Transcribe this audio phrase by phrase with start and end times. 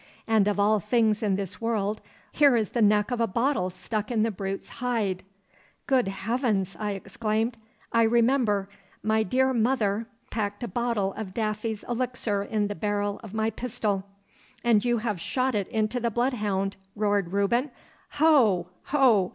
[0.25, 2.01] And of all things in this world,
[2.31, 5.21] here is the neck of a bottle stuck in the brute's hide!'
[5.85, 7.55] 'Good heavens!' I exclaimed.
[7.91, 8.67] 'I remember.
[9.03, 14.03] My dear mother packed a bottle of Daffy's elixir in the barrel of my pistol.'
[14.63, 17.69] 'And you have shot it into the bloodhound!' roared Reuben.
[18.13, 18.69] 'Ho!
[18.85, 19.29] ho!